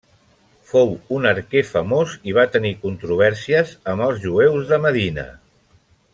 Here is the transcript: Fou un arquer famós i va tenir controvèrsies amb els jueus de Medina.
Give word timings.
Fou 0.69 0.87
un 1.17 1.27
arquer 1.31 1.61
famós 1.73 2.15
i 2.31 2.33
va 2.39 2.47
tenir 2.57 2.71
controvèrsies 2.87 3.75
amb 3.95 4.07
els 4.09 4.19
jueus 4.25 4.67
de 4.73 4.81
Medina. 4.89 5.29